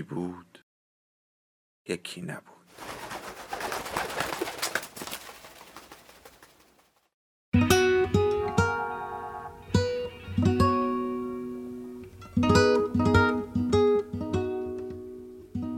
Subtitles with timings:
[0.00, 0.58] یکی بود
[1.88, 2.40] یکی نبود.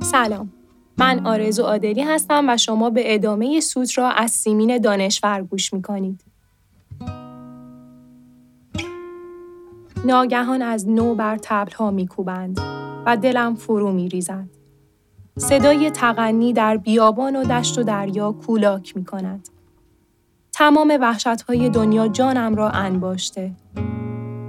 [0.03, 0.53] سلام.
[0.99, 5.83] من آرزو عادلی هستم و شما به ادامه سوت را از سیمین دانشور گوش می
[5.83, 6.25] کنید.
[10.05, 12.61] ناگهان از نو بر تبل ها می کوبند
[13.07, 14.49] و دلم فرو می ریزد.
[15.37, 19.49] صدای تغنی در بیابان و دشت و دریا کولاک می کند.
[20.53, 23.53] تمام وحشت های دنیا جانم را انباشته.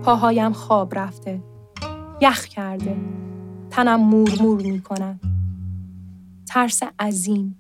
[0.03, 1.41] پاهایم خواب رفته.
[2.21, 2.97] یخ کرده.
[3.69, 5.19] تنم مورمور می کند.
[6.47, 7.59] ترس عظیم.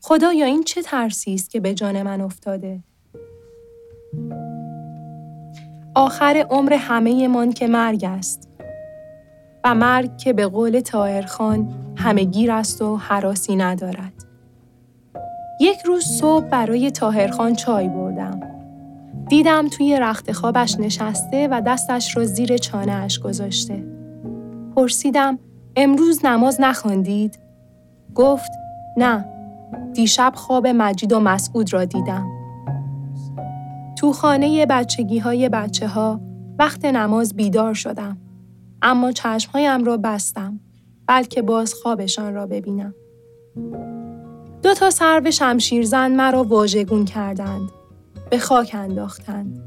[0.00, 2.82] خدایا این چه ترسی است که به جان من افتاده؟
[5.94, 8.47] آخر عمر همه من که مرگ است.
[9.64, 14.12] و مرگ که به قول تاهرخان همه گیر است و حراسی ندارد.
[15.60, 18.40] یک روز صبح برای تاهرخان چای بردم.
[19.28, 23.84] دیدم توی رخت خوابش نشسته و دستش را زیر چانه اش گذاشته.
[24.76, 25.38] پرسیدم
[25.76, 27.38] امروز نماز نخواندید؟
[28.14, 28.50] گفت
[28.96, 29.24] نه
[29.94, 32.26] دیشب خواب مجید و مسعود را دیدم.
[33.96, 36.20] تو خانه بچگی های بچه ها
[36.58, 38.16] وقت نماز بیدار شدم.
[38.82, 40.60] اما چشمهایم را بستم
[41.06, 42.94] بلکه باز خوابشان را ببینم.
[44.62, 47.70] دو تا سرو شمشیرزن مرا واژگون کردند.
[48.30, 49.60] به خاک انداختند.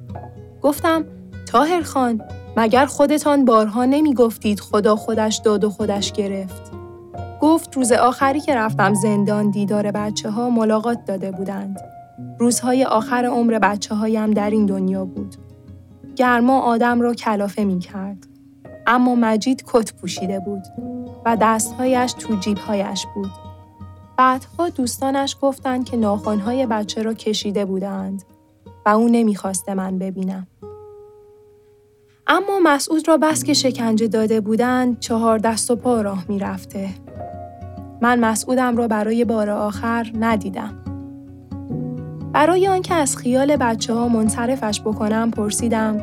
[0.61, 1.05] گفتم
[1.47, 2.21] تاهر خان
[2.57, 6.71] مگر خودتان بارها نمی گفتید خدا خودش داد و خودش گرفت.
[7.41, 11.79] گفت روز آخری که رفتم زندان دیدار بچه ها ملاقات داده بودند.
[12.39, 15.35] روزهای آخر عمر بچه هایم در این دنیا بود.
[16.15, 18.30] گرما آدم را کلافه می کرد.
[18.91, 20.63] اما مجید کت پوشیده بود
[21.25, 23.31] و دستهایش تو جیبهایش بود.
[24.17, 28.23] بعدها دوستانش گفتند که ناخونهای بچه را کشیده بودند
[28.85, 30.47] و او نمی‌خواسته من ببینم.
[32.27, 36.89] اما مسعود را بس که شکنجه داده بودند چهار دست و پا راه می‌رفته.
[38.01, 40.77] من مسعودم را برای بار آخر ندیدم.
[42.33, 45.97] برای آنکه از خیال بچه ها منصرفش بکنم پرسیدم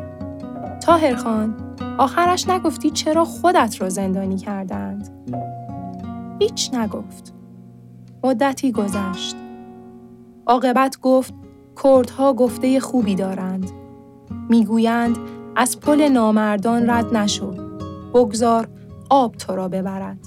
[0.80, 1.67] تاهر خان
[1.98, 5.10] آخرش نگفتی چرا خودت را زندانی کردند؟
[6.38, 7.34] هیچ نگفت.
[8.24, 9.36] مدتی گذشت.
[10.46, 11.34] عاقبت گفت
[11.84, 13.70] کردها گفته خوبی دارند.
[14.48, 15.16] می‌گویند
[15.56, 17.54] از پل نامردان رد نشو.
[18.14, 18.68] بگذار
[19.10, 20.18] آب تو را ببرد.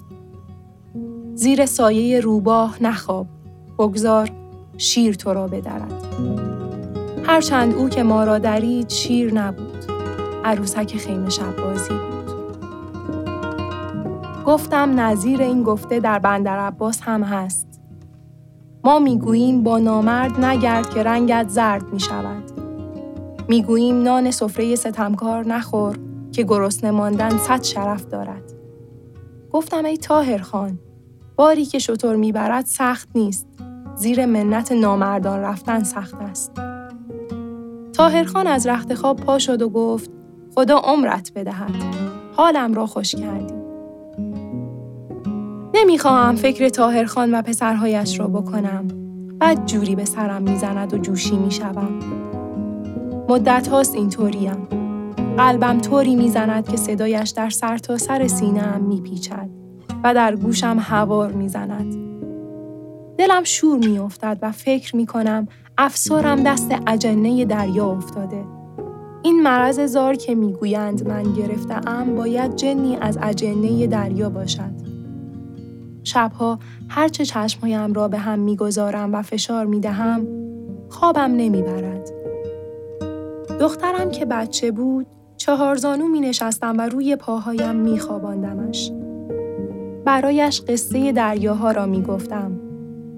[1.36, 3.28] زیر سایه روباه نخواب.
[3.80, 4.30] بگذار
[4.78, 6.04] شیر تو را بدرد.
[7.24, 9.71] هرچند او که ما را درید شیر نبود.
[10.46, 12.32] عروسک خیمه شب بازی بود.
[14.46, 17.68] گفتم نظیر این گفته در بندر عباس هم هست.
[18.84, 22.44] ما می‌گوییم با نامرد نگرد که رنگت زرد می شود.
[23.48, 25.98] می‌گوییم نان سفره ستمکار نخور
[26.32, 28.44] که گرسنه ماندن صد شرف دارد.
[29.52, 30.80] گفتم ای تاهر خان
[31.36, 33.48] باری که شطور می‌برد سخت نیست.
[33.96, 36.52] زیر منت نامردان رفتن سخت است.
[37.94, 40.10] تاهرخان از رخت خواب پا شد و گفت
[40.56, 41.72] خدا عمرت بدهد.
[42.36, 43.54] حالم را خوش کردی.
[45.74, 48.88] نمی‌خواهم فکر تاهرخان و پسرهایش را بکنم.
[49.42, 52.00] بد جوری به سرم می‌زند و جوشی می‌شوم.
[53.30, 54.68] مدت هاست اینطوریم.
[55.38, 59.50] قلبم طوری می‌زند که صدایش در سر تا سر سینهام میپیچد
[60.04, 61.96] و در گوشم هوار می‌زند.
[63.18, 68.61] دلم شور میافتد و فکر می‌کنم افسارم دست اجنه دریا افتاده.
[69.24, 74.92] این مرض زار که می‌گویند من گرفتم باید جنی از اجنه دریا باشد.
[76.04, 76.60] شبها
[76.90, 80.28] هرچه چشمهایم را به هم می‌گذارم و فشار می‌دهم
[80.90, 82.10] خوابم نمی‌برد.
[83.60, 85.08] دخترم که بچه بود
[85.38, 88.92] چهار زانو می نشستم و روی پاهایم می خواباندمش.
[90.06, 92.52] برایش قصه دریاها را می گفتم.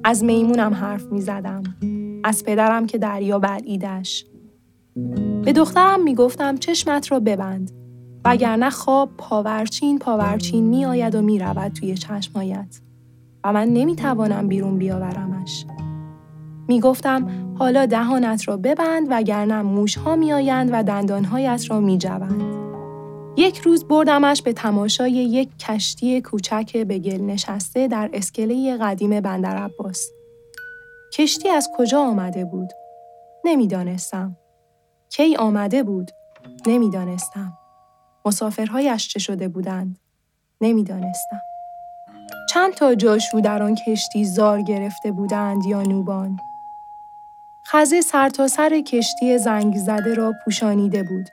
[0.04, 1.64] از میمونم حرف می زدم.
[2.24, 4.26] از پدرم که دریا بلعیدش.
[5.46, 7.72] به دخترم می‌گفتم چشمت را ببند
[8.26, 12.80] وگرنه خواب پاورچین پاورچین می آید و می رود توی چشمایت
[13.44, 15.66] و من نمی توانم بیرون بیاورمش.
[16.68, 17.28] می گفتم
[17.60, 19.86] حالا دهانت را ببند وگرنه
[20.16, 22.64] می آیند و دندانهایت را می جوند.
[23.38, 29.58] یک روز بردمش به تماشای یک کشتی کوچک به گل نشسته در اسکله قدیم بندر
[29.58, 30.12] عباس.
[31.14, 32.70] کشتی از کجا آمده بود؟
[33.46, 34.38] نمی‌دانستم.
[35.16, 36.12] کی آمده بود؟
[36.68, 37.58] نمی‌دانستم.
[38.26, 40.00] مسافرهایش چه شده بودند؟
[40.62, 41.42] نمی‌دانستم.
[42.50, 46.40] چند تا جاشو در آن کشتی زار گرفته بودند یا نوبان؟
[47.68, 51.26] خزه سرتاسر سر کشتی زنگ زده را پوشانیده بود.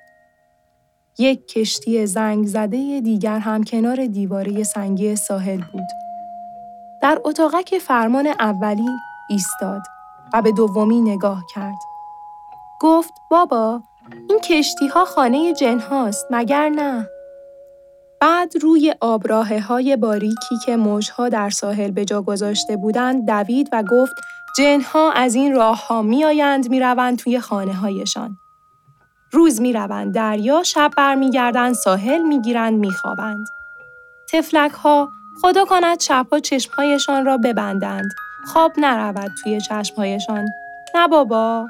[1.19, 5.89] یک کشتی زنگ زده دیگر هم کنار دیواره سنگی ساحل بود.
[7.03, 8.89] در اتاقک فرمان اولی
[9.31, 9.83] ایستاد
[10.33, 11.90] و به دومی نگاه کرد.
[12.81, 13.83] گفت بابا
[14.29, 17.09] این کشتی ها خانه جن هاست مگر نه؟
[18.21, 23.83] بعد روی آبراهه های باریکی که موجها در ساحل به جا گذاشته بودند دوید و
[23.83, 24.15] گفت
[24.59, 28.37] جنها از این راه ها می آیند می روند توی خانه هایشان.
[29.33, 33.47] روز می روند دریا شب برمیگردند ساحل می گیرند می خوابند.
[34.33, 35.09] تفلک ها
[35.43, 38.11] خدا کند شبها چشمهایشان را ببندند.
[38.47, 40.49] خواب نرود توی چشمهایشان.
[40.95, 41.67] نه بابا.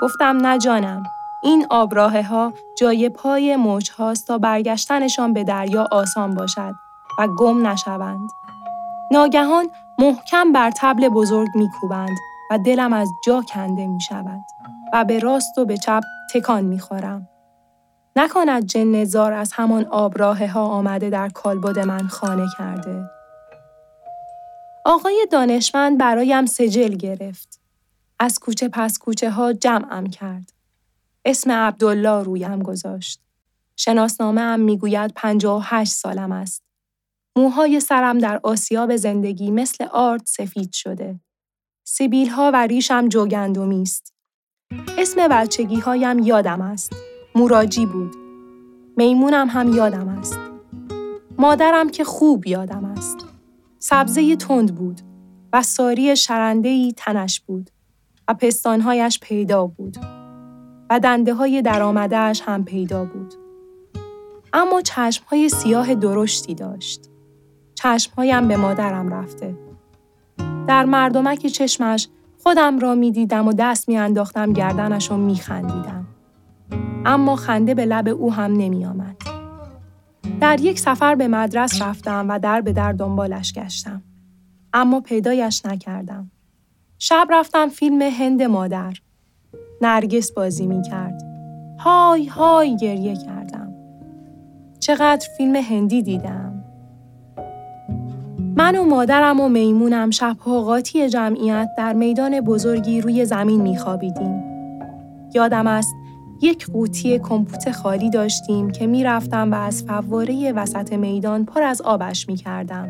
[0.00, 1.02] گفتم نه جانم.
[1.42, 6.74] این آبراه ها جای پای موج هاست تا برگشتنشان به دریا آسان باشد
[7.18, 8.30] و گم نشوند.
[9.10, 12.16] ناگهان محکم بر تبل بزرگ میکوبند
[12.50, 14.40] و دلم از جا کنده می شود
[14.92, 16.02] و به راست و به چپ
[16.34, 17.28] تکان می خورم.
[18.16, 23.10] نکند جن زار از همان آبراه ها آمده در کالبد من خانه کرده.
[24.84, 27.61] آقای دانشمند برایم سجل گرفت.
[28.18, 30.52] از کوچه پس کوچه ها جمعم کرد.
[31.24, 33.20] اسم عبدالله رویم گذاشت.
[33.76, 36.62] شناسنامه هم می‌گوید پنجاه و هشت سالم است.
[37.36, 41.20] موهای سرم در آسیاب زندگی مثل آرد سفید شده.
[41.84, 44.14] سیبیل ها و ریشم جوگندمی است.
[44.98, 46.92] اسم بچگی هایم یادم است.
[47.34, 48.14] موراجی بود.
[48.96, 50.38] میمونم هم یادم است.
[51.38, 53.16] مادرم که خوب یادم است.
[53.78, 55.00] سبزه تند بود
[55.52, 57.70] و ساری شرندهی تنش بود
[58.34, 59.96] پستانهایش پیدا بود.
[60.90, 61.62] و دنده های
[62.46, 63.34] هم پیدا بود.
[64.52, 67.10] اما چشم های سیاه درشتی داشت.
[67.74, 69.54] چشمهایم به مادرم رفته.
[70.68, 72.08] در مردمک چشمش
[72.42, 76.06] خودم را می دیدم و دست می انداختم گردنش و می خندیدم.
[77.04, 79.16] اما خنده به لب او هم نمی آمد.
[80.40, 84.02] در یک سفر به مدرس رفتم و در به در دنبالش گشتم.
[84.72, 86.30] اما پیدایش نکردم.
[87.04, 88.94] شب رفتم فیلم هند مادر.
[89.80, 91.22] نرگس بازی می کرد.
[91.78, 93.74] های های گریه کردم.
[94.80, 96.64] چقدر فیلم هندی دیدم.
[98.56, 104.42] من و مادرم و میمونم شبها قاطی جمعیت در میدان بزرگی روی زمین می خوابیدیم.
[105.34, 105.94] یادم است
[106.42, 111.80] یک قوطی کمپوت خالی داشتیم که می رفتم و از فواره وسط میدان پر از
[111.80, 112.88] آبش می کردم.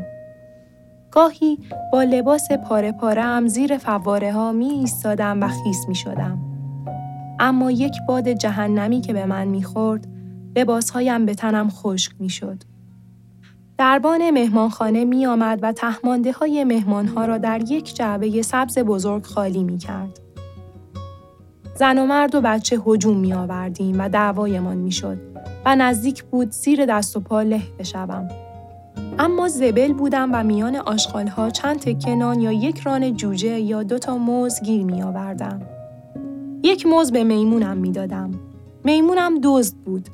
[1.12, 1.58] گاهی
[1.92, 6.38] با لباس پاره پاره هم زیر فواره ها می ایستادم و خیس می شدم.
[7.40, 10.06] اما یک باد جهنمی که به من می‌خورد
[10.56, 12.62] لباسهایم به تنم خشک می‌شد.
[13.78, 19.62] دربان مهمانخانه می آمد و تهمانده های مهمانها را در یک جعبه سبز بزرگ خالی
[19.62, 20.20] می کرد.
[21.74, 25.19] زن و مرد و بچه هجوم می آوردیم و دعوایمان می شد
[25.66, 28.28] و نزدیک بود زیر دست و پا له بشوم.
[29.19, 33.98] اما زبل بودم و میان آشغالها چند تکه نان یا یک ران جوجه یا دو
[33.98, 35.62] تا موز گیر می آوردم.
[36.62, 38.31] یک موز به میمونم می‌دادم.
[38.84, 40.08] میمونم دزد بود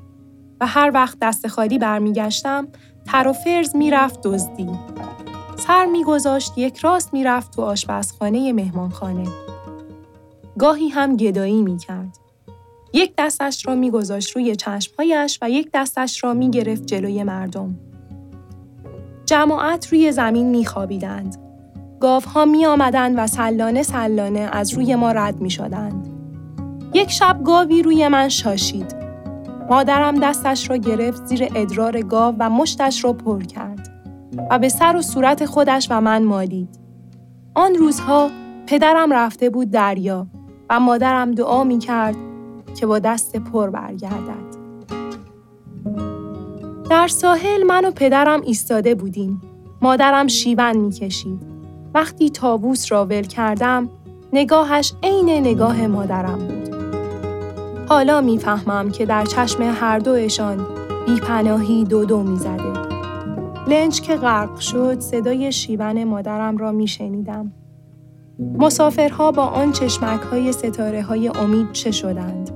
[0.61, 2.69] و هر وقت دست خالی برمیگشتم
[3.07, 4.71] تر و فرز می‌رفت دزدی.
[5.57, 9.29] سر میگذاشت یک راست می‌رفت تو آشپزخانه مهمانخانه.
[10.59, 12.19] گاهی هم گدایی می‌کرد.
[12.93, 17.77] یک دستش را میگذاشت روی چشمهایش و یک دستش را می‌گرفت جلوی مردم.
[19.29, 21.37] جماعت روی زمین میخوابیدند.
[22.01, 26.09] گاوها می آمدند و سلانه سلانه از روی ما رد می شدند.
[26.95, 28.97] یک شب گاوی روی من شاشید.
[29.71, 33.89] مادرم دستش را گرفت زیر ادرار گاو و مشتش را پر کرد
[34.51, 36.79] و به سر و صورت خودش و من مالید.
[37.55, 38.31] آن روزها
[38.67, 40.27] پدرم رفته بود دریا
[40.71, 42.17] و مادرم دعا می کرد
[42.77, 44.48] که با دست پر برگردد.
[46.91, 49.41] در ساحل من و پدرم ایستاده بودیم.
[49.83, 51.43] مادرم شیون می کشید.
[51.95, 53.89] وقتی تابوس را ول کردم،
[54.33, 56.75] نگاهش عین نگاه مادرم بود.
[57.89, 60.67] حالا می‌فهمم که در چشم هر دوشان
[61.07, 62.73] بیپناهی دو دو می‌زده.
[63.69, 67.53] لنج که غرق شد صدای شیون مادرم را میشنیدم.
[68.59, 72.51] مسافرها با آن چشمک های ستاره های امید چه شدند؟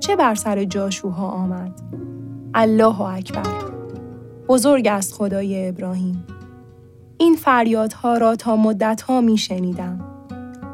[0.00, 1.80] چه بر سر جاشوها آمد؟
[2.54, 3.70] الله اکبر
[4.48, 6.24] بزرگ است خدای ابراهیم
[7.18, 10.00] این فریادها را تا مدتها می شنیدم.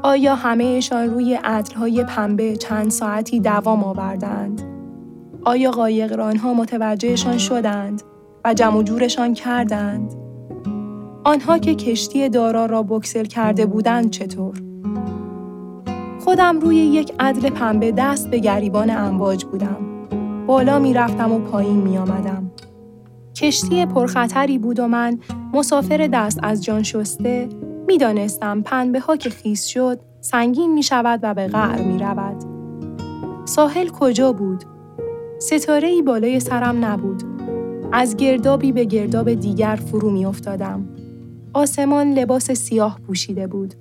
[0.03, 4.63] آیا همهشان روی عطلهای پنبه چند ساعتی دوام آوردند؟
[5.45, 8.03] آیا قایقرانها متوجهشان شدند
[8.45, 10.15] و جمع جورشان کردند؟
[11.25, 14.63] آنها که کشتی دارا را بکسل کرده بودند چطور؟
[16.25, 19.96] خودم روی یک عدل پنبه دست به گریبان امواج بودم.
[20.47, 22.51] بالا می رفتم و پایین می آمدم.
[23.37, 25.19] کشتی پرخطری بود و من
[25.53, 27.49] مسافر دست از جان شسته
[27.87, 32.37] می دانستم پنبه ها که خیس شد سنگین می شود و به غر می رود.
[33.45, 34.65] ساحل کجا بود؟
[35.39, 37.23] ستاره ای بالای سرم نبود.
[37.93, 40.89] از گردابی به گرداب دیگر فرو می افتادم.
[41.55, 43.75] آسمان لباس سیاه پوشیده بود.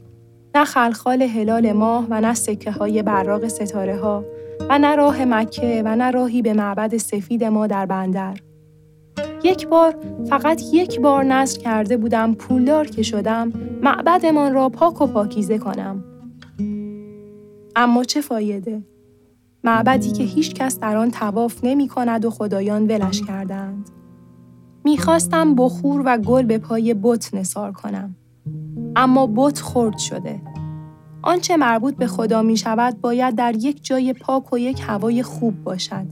[0.55, 4.23] نه خلخال هلال ماه و نه سکه های براق ستاره ها
[4.69, 8.37] و نه راه مکه و نه راهی به معبد سفید ما در بندر.
[9.43, 9.95] یک بار
[10.29, 16.03] فقط یک بار نظر کرده بودم پولدار که شدم معبدمان را پاک و پاکیزه کنم.
[17.75, 18.83] اما چه فایده؟
[19.63, 23.89] معبدی که هیچ کس در آن تواف نمی کند و خدایان ولش کردند.
[24.83, 28.15] می‌خواستم بخور و گل به پای بت نصار کنم.
[28.95, 30.41] اما بت خرد شده.
[31.25, 35.63] آنچه مربوط به خدا می شود باید در یک جای پاک و یک هوای خوب
[35.63, 36.05] باشد.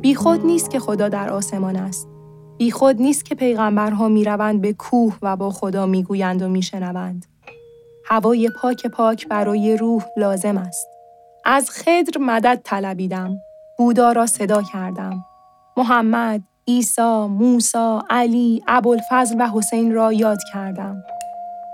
[0.00, 2.08] بیخود نیست که خدا در آسمان است.
[2.58, 6.62] بیخود نیست که پیغمبرها می روند به کوه و با خدا می گویند و می
[6.62, 7.26] شنوند.
[8.04, 10.88] هوای پاک پاک برای روح لازم است.
[11.44, 13.38] از خدر مدد طلبیدم.
[13.78, 15.24] بودا را صدا کردم.
[15.76, 21.02] محمد، عیسی، موسی، علی، ابوالفضل و حسین را یاد کردم.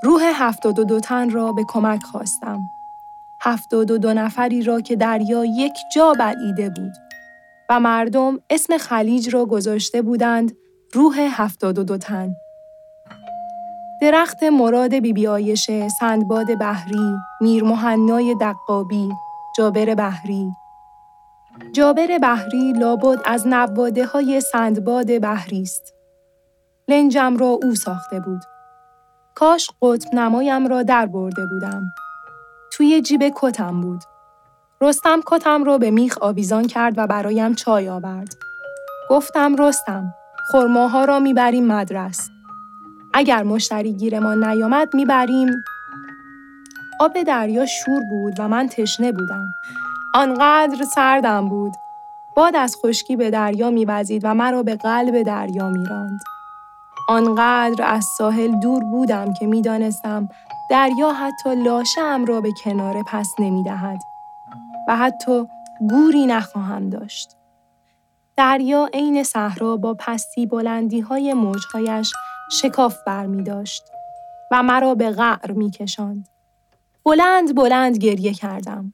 [0.04, 2.61] روح هفتاد و دو تن را به کمک خواستم.
[3.40, 6.92] هفتاد و دو نفری را که دریا یک جا بلعیده بود
[7.68, 10.52] و مردم اسم خلیج را گذاشته بودند
[10.92, 12.34] روح هفتاد و دو تن.
[14.00, 19.08] درخت مراد بیبی آیشه، سندباد بحری، میر محنای دقابی،
[19.56, 20.52] جابر بحری.
[21.73, 25.94] جابر بحری لابد از نواده های سندباد بحری است.
[26.88, 28.53] لنجم را او ساخته بود.
[29.35, 31.83] کاش قطب نمایم را در برده بودم.
[32.73, 34.00] توی جیب کتم بود.
[34.81, 38.35] رستم کتم را به میخ آویزان کرد و برایم چای آورد.
[39.11, 40.14] گفتم رستم،
[40.53, 42.31] خرماها را می‌بریم مدرس.
[43.14, 45.49] اگر مشتری گیرمان نیامد می‌بریم
[47.00, 49.47] آب دریا شور بود و من تشنه بودم.
[50.14, 51.73] آنقدر سردم بود.
[52.37, 56.21] باد از خشکی به دریا میوزید و مرا به قلب دریا میراند.
[57.08, 60.28] آنقدر از ساحل دور بودم که می‌دانستم
[60.70, 63.99] دریا حتی لاشه را به کنار پس نمی‌دهد
[64.88, 65.46] و حتی
[65.90, 67.37] گوری نخواهم داشت.
[68.37, 72.12] دریا عین صحرا با پستی بلندی های موجهایش
[72.52, 73.82] شکاف بر می داشت
[74.50, 76.28] و مرا به غعر می کشند.
[77.04, 78.92] بلند بلند گریه کردم.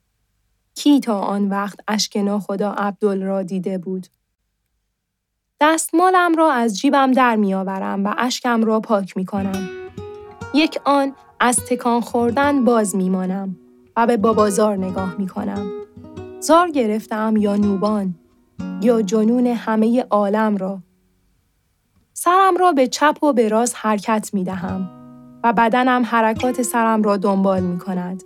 [0.74, 4.06] کی تا آن وقت اشک خدا عبدال را دیده بود؟
[5.60, 9.68] دستمالم را از جیبم در میآورم و اشکم را پاک می کنم.
[10.54, 13.56] یک آن از تکان خوردن باز می مانم
[13.96, 15.66] و به بابازار نگاه می کنم.
[16.40, 18.14] زار گرفتم یا نوبان
[18.82, 20.78] یا جنون همه عالم را.
[22.12, 24.90] سرم را به چپ و به راست حرکت می دهم
[25.44, 28.22] و بدنم حرکات سرم را دنبال می کند.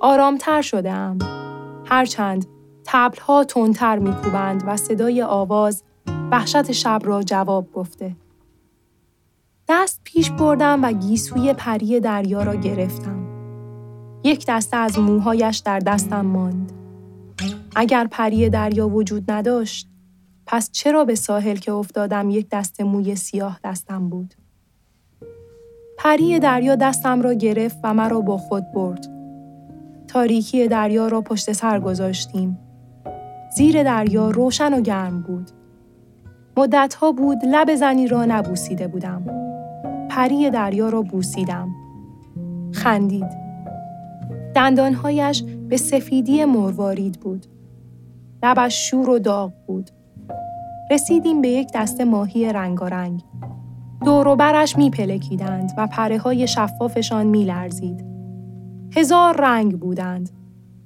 [0.00, 1.16] آرامتر شده.
[1.84, 2.46] هرچند
[2.84, 5.82] تبلها تندتر می کوبند و صدای آواز
[6.32, 8.16] وحشت شب را جواب گفته.
[9.68, 13.26] دست پیش بردم و گیسوی پری دریا را گرفتم.
[14.24, 16.72] یک دسته از موهایش در دستم ماند.
[17.76, 19.88] اگر پری دریا وجود نداشت،
[20.46, 24.34] پس چرا به ساحل که افتادم یک دست موی سیاه دستم بود؟
[25.98, 29.06] پری دریا دستم را گرفت و مرا با خود برد.
[30.08, 32.58] تاریکی دریا را پشت سر گذاشتیم.
[33.56, 35.61] زیر دریا روشن و گرم بود.
[36.56, 39.22] مدتها بود لب زنی را نبوسیده بودم.
[40.10, 41.68] پری دریا را بوسیدم.
[42.72, 43.42] خندید.
[44.54, 47.46] دندانهایش به سفیدی مروارید بود.
[48.42, 49.90] لبش شور و داغ بود.
[50.90, 53.22] رسیدیم به یک دسته ماهی رنگارنگ.
[54.04, 58.04] دوروبرش میپلکیدند و پره های شفافشان میلرزید.
[58.96, 60.30] هزار رنگ بودند.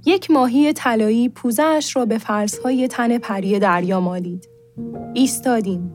[0.05, 4.56] یک ماهی طلایی پوزش را به فرسهای تن پری دریا مالید.
[5.15, 5.93] ایستادیم.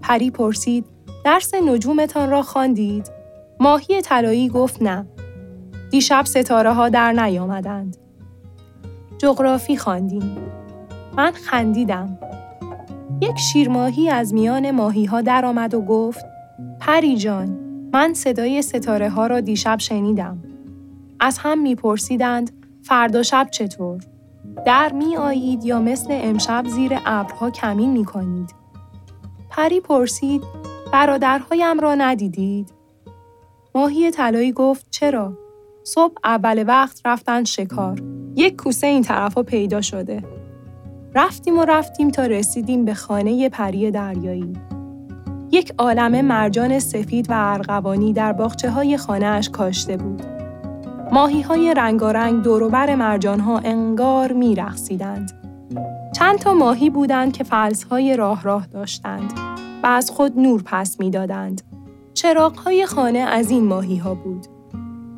[0.00, 0.84] پری پرسید
[1.24, 3.10] درس نجومتان را خواندید؟
[3.60, 5.06] ماهی طلایی گفت نه.
[5.90, 7.96] دیشب ستاره ها در نیامدند.
[9.18, 10.36] جغرافی خواندیم.
[11.16, 12.18] من خندیدم.
[13.20, 16.24] یک شیرماهی از میان ماهی ها درآمد و گفت
[16.80, 17.48] پری جان
[17.92, 20.38] من صدای ستاره ها را دیشب شنیدم.
[21.20, 22.50] از هم میپرسیدند
[22.82, 24.00] فردا شب چطور؟
[24.66, 28.54] در می آیید یا مثل امشب زیر ابرها کمین می کنید؟
[29.50, 30.42] پری پرسید
[30.92, 32.72] برادرهایم را ندیدید؟
[33.74, 35.32] ماهی طلایی گفت چرا؟
[35.84, 38.02] صبح اول وقت رفتن شکار.
[38.36, 40.22] یک کوسه این طرف پیدا شده.
[41.14, 44.52] رفتیم و رفتیم تا رسیدیم به خانه پری دریایی.
[45.50, 50.37] یک عالم مرجان سفید و ارغوانی در باخچه های خانه کاشته بود.
[51.12, 55.32] ماهی های رنگارنگ دوروبر مرجان ها انگار می رخصیدند.
[56.16, 59.32] چند تا ماهی بودند که فلس های راه راه داشتند
[59.82, 61.62] و از خود نور پس می دادند.
[62.14, 64.46] چراغ های خانه از این ماهی ها بود.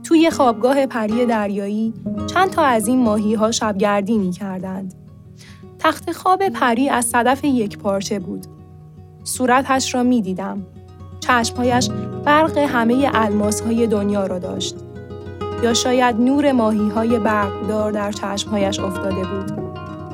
[0.05, 1.95] توی خوابگاه پری دریایی
[2.35, 4.95] چند تا از این ماهی ها شبگردی می کردند.
[5.79, 8.47] تخت خواب پری از صدف یک پارچه بود.
[9.25, 10.67] صورتش را می دیدم.
[11.21, 11.91] چشمهایش
[12.25, 14.77] برق همه علماس های دنیا را داشت.
[15.63, 19.61] یا شاید نور ماهی های برقدار در چشمهایش افتاده بود.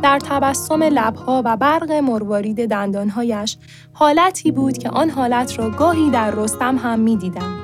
[0.03, 3.57] در تبسم لبها و برق مروارید دندانهایش
[3.93, 7.59] حالتی بود که آن حالت را گاهی در رستم هم می دیدم.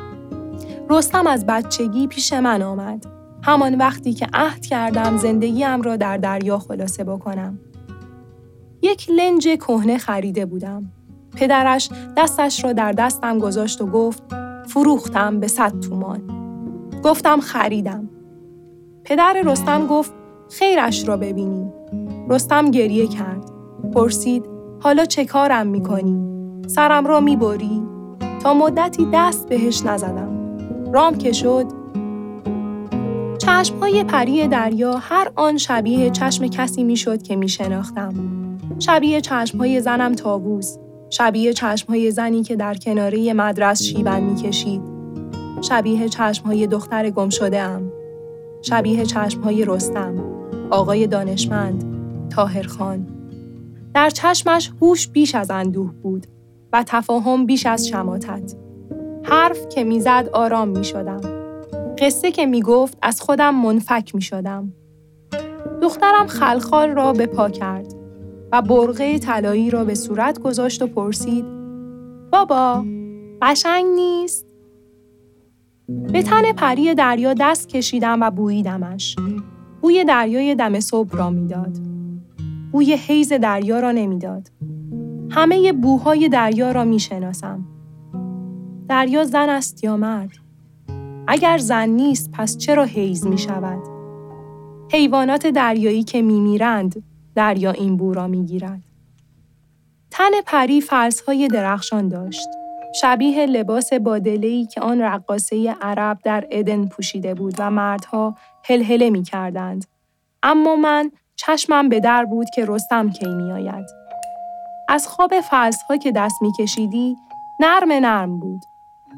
[0.91, 3.07] رستم از بچگی پیش من آمد.
[3.43, 7.59] همان وقتی که عهد کردم زندگیم را در دریا خلاصه بکنم.
[8.83, 10.93] یک لنج کهنه خریده بودم.
[11.37, 14.23] پدرش دستش را در دستم گذاشت و گفت
[14.69, 16.42] فروختم به صد تومان.
[17.05, 18.09] گفتم خریدم.
[19.05, 20.13] پدر رستم گفت
[20.51, 21.73] خیرش را ببینی.
[22.29, 23.51] رستم گریه کرد.
[23.95, 24.45] پرسید
[24.81, 26.23] حالا چه کارم می‌کنی؟
[26.67, 27.83] سرم را می‌بری؟
[28.43, 30.59] تا مدتی دست بهش نزدم.
[30.93, 31.67] رام که شد
[33.39, 38.15] چشمهای پری دریا هر آن شبیه چشم کسی می‌شد که می شناختم.
[38.79, 40.79] شبیه چشمهای زنم تابوز،
[41.11, 44.92] شبیه چشمهای زنی که در کناره مدرس شیبن می‌کشید.
[45.63, 47.93] شبیه چشمهای دختر گم شده ام.
[48.63, 50.15] شبیه چشمهای رستم،
[50.71, 51.85] آقای دانشمند،
[52.31, 53.07] تاهر خان.
[53.95, 56.27] در چشمش هوش بیش از اندوه بود
[56.73, 58.55] و تفاهم بیش از شماتت.
[59.23, 61.21] حرف که می‌زد آرام می شدم.
[61.99, 64.73] قصه که می گفت از خودم منفک می شدم.
[65.83, 67.95] دخترم خلخال را به پا کرد
[68.53, 71.45] و برغه طلایی را به صورت گذاشت و پرسید
[72.33, 72.85] بابا
[73.43, 74.52] قشنگ نیست؟
[75.89, 79.17] به تن پری دریا دست کشیدم و بوییدمش.
[79.83, 81.79] بوی دریای دم صبح را می‌داد.
[82.73, 84.51] بوی حیز دریا را نمی‌داد.
[85.31, 87.65] همه بوهای دریا را می شناسم.
[88.89, 90.31] دریا زن است یا مرد؟
[91.27, 93.83] اگر زن نیست پس چرا حیز می شود؟
[94.93, 97.03] حیوانات دریایی که می میرند
[97.35, 98.83] دریا این بو را می گیرد.
[100.11, 102.49] تن پری فلسهای درخشان داشت.
[102.95, 109.23] شبیه لباس بادلهی که آن رقاصه عرب در ادن پوشیده بود و مردها هلهله می
[109.23, 109.85] کردند.
[110.43, 113.87] اما من چشمم به در بود که رستم کی می آید.
[114.89, 117.17] از خواب فلسها که دست می کشیدی
[117.61, 118.61] نرم نرم بود.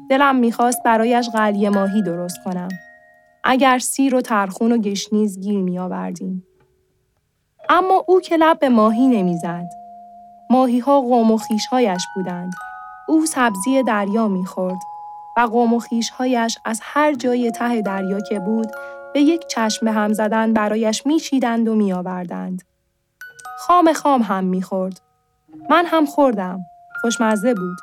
[0.09, 2.69] دلم می‌خواست برایش قلیه ماهی درست کنم.
[3.43, 6.47] اگر سیر و ترخون و گشنیز گیر می آوردیم.
[7.69, 9.69] اما او که لب به ماهی نمی‌زد.
[10.49, 12.53] ماهی ها قوم و خیشهایش بودند.
[13.07, 14.79] او سبزی دریا می‌خورد
[15.37, 18.67] و قوم و خیشهایش از هر جای ته دریا که بود
[19.13, 22.61] به یک چشم هم زدن برایش میچیدند و میآوردند.
[23.59, 25.01] خام خام هم می‌خورد.
[25.69, 26.59] من هم خوردم.
[27.01, 27.77] خوشمزه بود.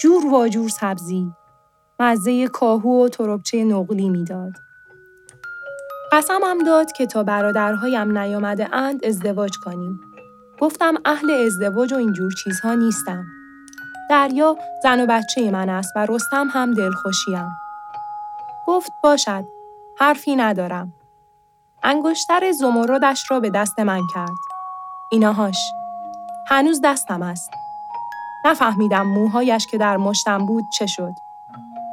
[0.00, 1.32] جور و جور سبزی.
[2.00, 4.52] مزه کاهو و تربچه نقلی می‌داد.
[6.12, 10.00] قسمم داد که تا برادرهایم نیامده اند ازدواج کنیم.
[10.60, 13.24] گفتم اهل ازدواج و اینجور چیزها نیستم.
[14.10, 17.48] دریا زن و بچه من است و رستم هم دلخوشیم.
[18.66, 19.44] گفت باشد.
[19.98, 20.92] حرفی ندارم.
[21.82, 24.38] انگشتر زمردش را به دست من کرد.
[25.10, 25.58] ایناهاش.
[26.46, 27.50] هنوز دستم است.
[28.44, 31.12] نفهمیدم موهایش که در مشتم بود چه شد.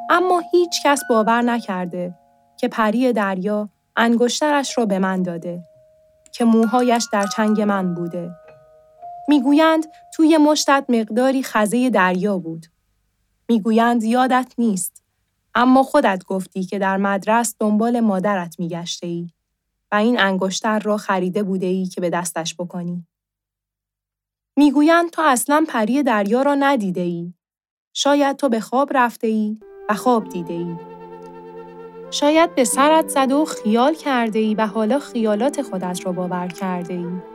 [0.10, 2.16] اما هیچ کس باور نکرده
[2.58, 5.64] که پری دریا انگشترش را به من داده
[6.34, 8.32] که موهایش در چنگ من بوده.
[9.28, 9.86] می‌گویند
[10.16, 12.66] توی مشتت مقداری خزه دریا بود.
[13.50, 15.04] می‌گویند یادت نیست.
[15.56, 19.30] اما خودت گفتی که در مدرس دنبال مادرت میگشته ای
[19.92, 23.08] و این انگشتر را خریده بوده ای که به دستش بکنی.
[24.58, 27.34] می‌گویند تو اصلا پری دریا را ندیده ای.
[27.94, 29.60] شاید تو به خواب رفته ای
[29.90, 30.76] و خواب دیده ای.
[32.12, 36.94] شاید به سرت زد و خیال کرده ای و حالا خیالات خودت را باور کرده
[36.94, 37.35] ای.